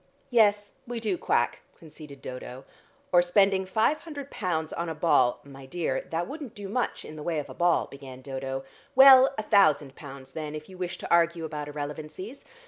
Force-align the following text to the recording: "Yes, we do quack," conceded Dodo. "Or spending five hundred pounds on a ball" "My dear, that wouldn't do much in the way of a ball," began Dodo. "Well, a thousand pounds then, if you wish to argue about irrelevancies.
"Yes, 0.31 0.77
we 0.87 0.99
do 0.99 1.15
quack," 1.15 1.61
conceded 1.77 2.23
Dodo. 2.23 2.65
"Or 3.11 3.21
spending 3.21 3.67
five 3.67 3.99
hundred 3.99 4.31
pounds 4.31 4.73
on 4.73 4.89
a 4.89 4.95
ball" 4.95 5.39
"My 5.43 5.67
dear, 5.67 6.01
that 6.09 6.27
wouldn't 6.27 6.55
do 6.55 6.67
much 6.67 7.05
in 7.05 7.17
the 7.17 7.21
way 7.21 7.37
of 7.37 7.51
a 7.51 7.53
ball," 7.53 7.85
began 7.85 8.23
Dodo. 8.23 8.63
"Well, 8.95 9.31
a 9.37 9.43
thousand 9.43 9.95
pounds 9.95 10.31
then, 10.31 10.55
if 10.55 10.67
you 10.69 10.75
wish 10.79 10.97
to 10.97 11.11
argue 11.11 11.45
about 11.45 11.67
irrelevancies. 11.67 12.45